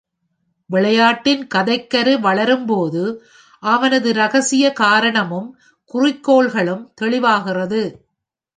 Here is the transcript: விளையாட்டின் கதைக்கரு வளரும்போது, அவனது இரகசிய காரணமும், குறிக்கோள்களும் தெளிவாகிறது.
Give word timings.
விளையாட்டின் 0.69 1.47
கதைக்கரு 1.55 2.13
வளரும்போது, 2.19 3.03
அவனது 3.59 4.09
இரகசிய 4.09 4.71
காரணமும், 4.73 5.57
குறிக்கோள்களும் 5.93 6.93
தெளிவாகிறது. 7.01 7.83